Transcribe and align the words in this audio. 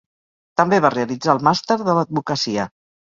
També 0.61 0.79
va 0.85 0.89
realitzar 0.95 1.35
el 1.35 1.43
màster 1.49 1.77
de 1.83 1.99
l'advocacia. 1.99 2.67